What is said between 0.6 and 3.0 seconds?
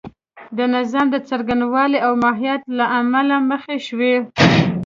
نظام د څرنګوالي او ماهیت له